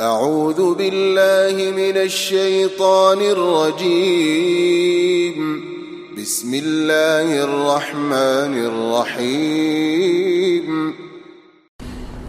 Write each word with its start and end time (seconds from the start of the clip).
أعوذ 0.00 0.74
بالله 0.74 1.70
من 1.70 1.96
الشيطان 1.96 3.20
الرجيم. 3.20 4.56
بسم 6.18 6.54
الله 6.54 7.44
الرحمن 7.44 8.64
الرحيم. 8.66 10.66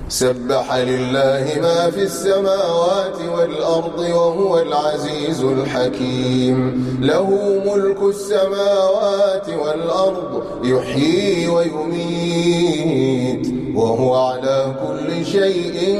سبح 0.09 0.75
لله 0.75 1.59
ما 1.61 1.91
في 1.91 2.03
السماوات 2.03 3.21
والأرض 3.35 3.99
وهو 3.99 4.59
العزيز 4.59 5.43
الحكيم. 5.43 6.88
له 7.02 7.61
ملك 7.65 8.02
السماوات 8.02 9.49
والأرض 9.49 10.43
يحيي 10.63 11.47
ويميت 11.47 13.47
وهو 13.75 14.15
على 14.15 14.75
كل 14.88 15.25
شيء 15.25 15.99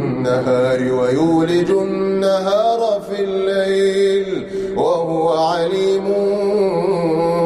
ويولج 0.91 1.69
النهار 1.69 3.01
في 3.09 3.23
الليل 3.23 4.47
وهو 4.77 5.29
عليم 5.29 6.03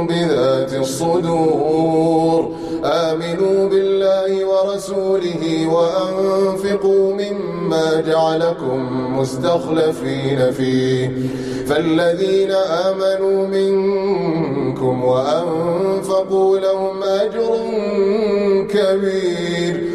بذات 0.07 0.73
الصدور. 0.73 2.51
آمنوا 2.85 3.69
بالله 3.69 4.45
ورسوله 4.45 5.67
وأنفقوا 5.67 7.13
مما 7.13 8.01
جعلكم 8.07 8.79
مستخلفين 9.19 10.51
فيه. 10.51 11.11
فالذين 11.67 12.51
آمنوا 12.51 13.47
منكم 13.47 15.03
وأنفقوا 15.03 16.59
لهم 16.59 17.03
أجر 17.03 17.57
كبير. 18.69 19.94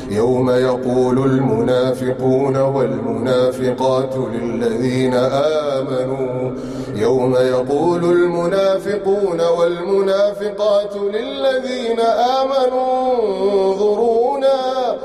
يوم 0.11 0.49
يقول 0.49 1.17
المنافقون 1.17 2.57
والمنافقات 2.57 4.15
للذين 4.33 5.13
آمنوا. 5.13 6.51
يوم 6.95 7.35
يقول 7.35 8.03
المنافقون 8.03 9.41
والمنافقات 9.41 10.95
للذين 10.95 11.99
آمنوا. 11.99 13.13
انظرونا. 13.23 14.97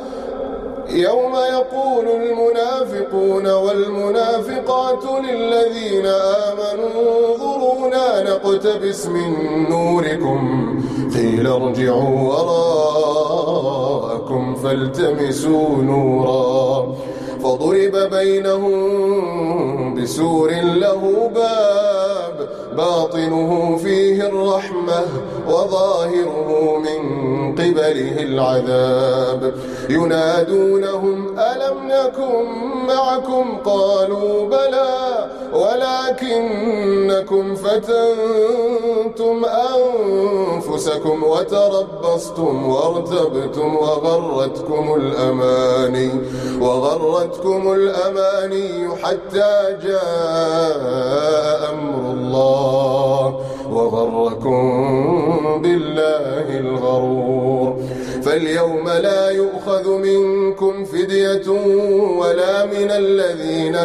يوم 0.91 1.37
يقول 1.37 2.09
المنافقون 2.09 3.47
والمنافقات 3.47 5.05
للذين 5.05 6.07
آمنوا. 6.07 7.29
انظرونا. 7.29 7.56
نقتبس 8.29 9.01
من 9.07 9.31
نوركم. 9.71 10.41
قيل 11.15 11.47
ارجعوا 11.47 12.21
وراءكم 12.29 13.65
فالتمسوا 14.55 15.83
نورا. 15.83 16.95
فضرب 17.43 17.95
بينهم 18.11 18.75
بسور 19.95 20.51
له 20.85 21.03
باب 21.35 22.36
باطنه 22.77 23.77
فيه 23.83 24.27
الرحمة 24.27 25.05
وظاهره 25.49 26.79
من 26.79 27.01
قبله 27.53 28.23
العذاب. 28.23 29.55
ينادونهم 29.91 31.39
ألم 31.39 31.77
نكن 31.89 32.45
معكم؟ 32.89 33.59
قالوا 33.65 34.49
بلى 34.49 34.97
ولكنكم 35.53 37.55
فتنتم 37.55 39.45
أنفسكم 39.45 41.23
وتربصتم 41.23 42.69
وارتبتم 42.69 43.77
وغرتكم 43.77 44.95
الأماني 44.95 46.11
وغرتكم 46.61 47.73
الأماني 47.73 48.89
حتى 49.03 49.77
جاء 49.85 51.56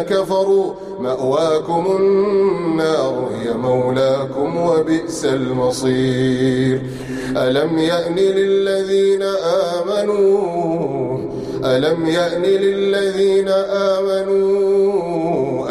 كفروا 0.02 0.72
مأواكم 1.00 1.96
النار 2.00 3.28
هي 3.40 3.52
مولاكم 3.52 4.56
وبئس 4.56 5.24
المصير. 5.24 6.82
ألم 7.36 7.78
يأن 7.78 8.16
للذين 8.16 9.22
آمنوا 9.72 11.18
ألم 11.64 12.06
يأن 12.06 12.42
للذين 12.42 13.48
آمنوا 13.98 14.62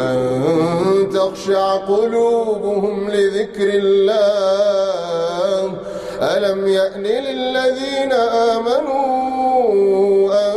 أن 0.00 1.08
تخشع 1.14 1.76
قلوبهم 1.76 3.10
لذكر 3.10 3.68
الله؟ 3.74 5.72
ألم 6.22 6.68
يأن 6.68 7.02
للذين 7.02 8.12
آمنوا 8.52 9.12
أن 10.32 10.56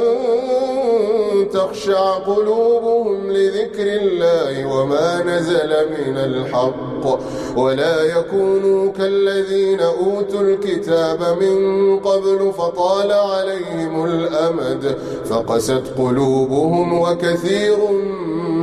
تخشع 1.53 2.11
قلوبهم 2.17 3.14
لذكر 3.35 3.87
الله 4.01 4.65
وما 4.65 5.23
نزل 5.23 5.69
من 5.89 6.17
الحق 6.17 7.19
ولا 7.57 8.03
يكونوا 8.03 8.91
كالذين 8.91 9.79
أوتوا 9.79 10.41
الكتاب 10.41 11.19
من 11.41 11.57
قبل 11.99 12.51
فطال 12.57 13.11
عليهم 13.11 14.05
الأمد 14.05 14.95
فقست 15.25 15.83
قلوبهم 15.97 16.99
وكثير 17.01 17.77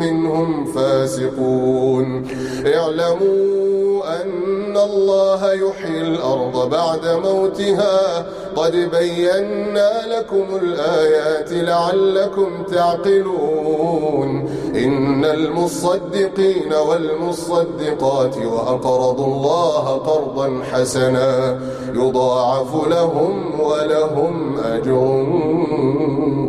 منهم 0.00 0.64
فاسقون 0.72 2.26
اعلموا 2.66 4.22
أن 4.22 4.76
الله 4.76 5.52
يحيي 5.52 6.00
الأرض 6.00 6.70
بعد 6.70 7.06
موتها 7.24 8.26
قد 8.56 8.72
بينا 8.72 9.90
لكم 10.06 10.44
الآيات 10.62 11.52
لعلكم 11.52 12.62
تعقلون. 12.72 14.48
إن 14.74 15.24
المصدقين 15.24 16.72
والمصدقات 16.88 18.36
وأقرضوا 18.36 19.26
الله 19.26 19.84
قرضا 19.88 20.62
حسنا 20.72 21.60
يضاعف 21.94 22.88
لهم 22.88 23.60
ولهم 23.60 24.58
أجر 24.64 25.26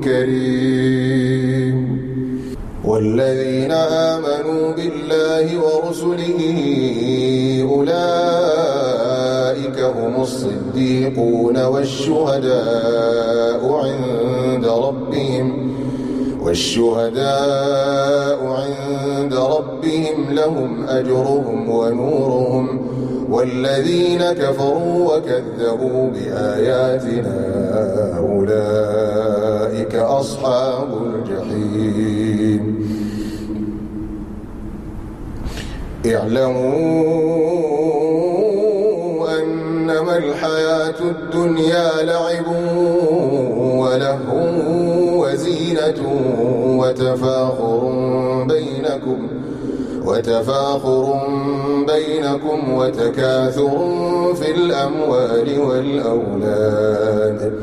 كريم. 0.04 1.78
والذين 2.86 3.72
آمنوا 3.72 4.72
بالله 4.72 5.46
ورسله 5.66 6.40
أولئك 9.74 9.98
هم 9.98 10.22
الصديقون 10.22 11.66
والشهداء 11.66 13.62
عند 13.74 14.66
ربهم 14.66 15.74
والشهداء 16.42 17.26
عند 18.46 19.34
ربهم 19.34 20.34
لهم 20.34 20.86
أجرهم 20.88 21.70
ونورهم 21.70 22.80
والذين 23.30 24.22
كفروا 24.22 25.16
وكذبوا 25.16 26.10
بآياتنا 26.10 27.38
أولئك 28.18 29.96
أصحاب 29.96 30.88
الجحيم. 31.04 32.84
اعلموا 36.06 37.73
الحياة 40.18 41.00
الدنيا 41.02 42.04
لعب 42.04 42.48
وله 43.84 44.20
وزينة 45.18 46.02
وتفاخر 46.80 47.82
بينكم 48.48 49.28
وتفاخر 50.06 51.06
بينكم 51.88 52.74
وتكاثر 52.74 53.78
في 54.36 54.52
الأموال 54.52 55.60
والأولاد. 55.60 57.54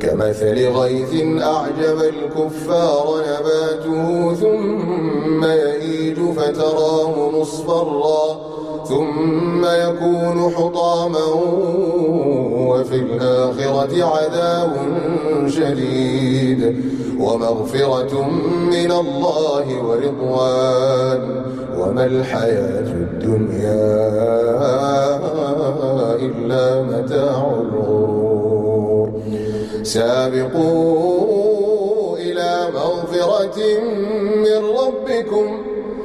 كمثل 0.00 0.68
غيث 0.68 1.42
أعجب 1.42 1.98
الكفار 2.00 3.06
نباته 3.28 4.34
ثم 4.34 5.44
يهيج 5.44 6.18
فتراه 6.36 7.30
مصفرا. 7.30 8.52
ثم 8.84 9.64
يكون 9.64 10.50
حطاما 10.56 11.26
وفي 12.68 12.96
الآخرة 12.96 14.04
عذاب 14.04 14.72
شديد 15.48 16.84
ومغفرة 17.20 18.30
من 18.70 18.92
الله 18.92 19.66
ورضوان. 19.84 21.42
وما 21.78 22.04
الحياة 22.04 22.90
الدنيا 22.92 24.02
إلا 26.14 26.82
متاع 26.82 27.50
الغرور. 27.60 29.08
سابقوا 29.82 31.12
إلى 32.16 32.68
مغفرة 32.74 33.58
من 34.36 34.60
ربكم 34.80 35.71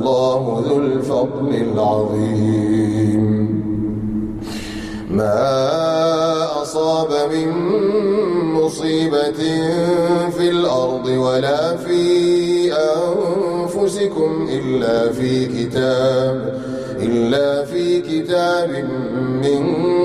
والله 0.00 0.64
ذو 0.68 0.76
الفضل 0.78 1.50
العظيم. 1.54 3.24
ما 5.10 6.62
أصاب 6.62 7.08
من 7.32 7.48
مصيبة 8.54 9.42
في 10.30 10.50
الأرض 10.50 11.06
ولا 11.06 11.76
في 11.76 12.72
أنفسكم 12.72 14.48
إلا 14.50 15.12
في 15.12 15.46
كتاب 15.46 16.60
إلا 17.02 17.64
في 17.64 18.00
كتاب 18.00 18.70
من 19.42 19.62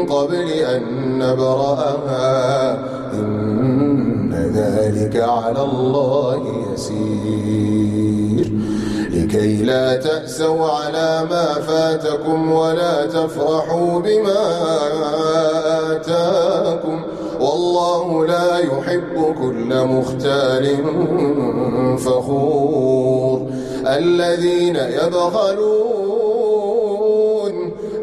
قبل 0.09 0.49
أن 0.49 0.83
نبرأها. 1.19 2.73
إن 3.13 4.33
ذلك 4.55 5.15
على 5.23 5.61
الله 5.61 6.41
يسير. 6.73 8.54
لكي 9.25 9.63
لا 9.63 9.95
تأسوا 9.95 10.69
على 10.69 11.27
ما 11.29 11.53
فاتكم 11.53 12.51
ولا 12.51 13.05
تفرحوا 13.05 13.99
بما 13.99 14.43
آتاكم. 15.91 17.03
والله 17.39 18.25
لا 18.25 18.57
يحب 18.57 19.35
كل 19.41 19.83
مختال 19.83 20.77
فخور. 21.97 23.41
الذين 23.87 24.75
يبخلون 24.75 26.34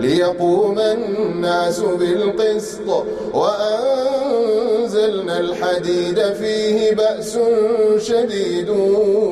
ليقوم 0.00 0.78
الناس 0.78 1.80
بالقسط 1.80 3.04
وأنزلنا 3.34 5.40
الحديد 5.40 6.20
فيه 6.32 6.94
بأس 6.94 7.38
شديد 7.98 8.68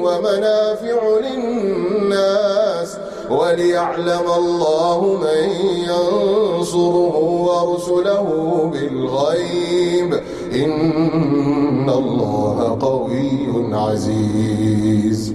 ومنافع 0.04 1.00
للناس 1.26 2.96
وليعلم 3.30 4.26
الله 4.38 5.18
من 5.22 5.44
ينصره 5.90 7.16
ورسله 7.48 8.26
بالغيب 8.72 10.10
إن 10.52 11.90
الله 11.90 12.78
قوي 12.80 13.30
عزيز. 13.72 15.34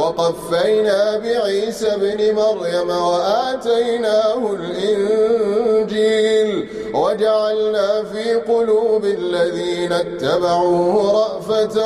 وقفينا 0.00 1.00
بعيسى 1.18 1.88
ابن 1.94 2.20
مريم 2.34 2.90
وآتيناه 2.90 4.42
الإنجيل 4.60 6.50
وجعلنا 6.94 7.88
في 8.12 8.34
قلوب 8.34 9.04
الذين 9.04 9.92
اتبعوه 9.92 11.12
رأفة 11.20 11.76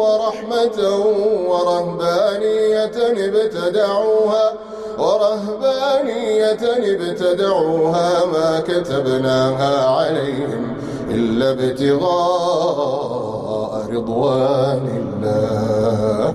ورحمة 0.00 0.78
ورهبانية 1.48 2.98
ابتدعوها 3.28 4.46
ورهبانية 4.98 6.62
ابتدعوها 6.92 8.24
ما 8.24 8.60
كتبناها 8.60 9.86
عليهم 9.86 10.76
إلا 11.10 11.50
ابتغاء 11.50 12.92
رضوان 13.92 14.84
الله. 15.02 16.34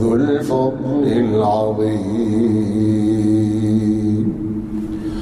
ذو 0.00 0.14
الفضل 0.14 1.04
العظيم. 1.06 3.13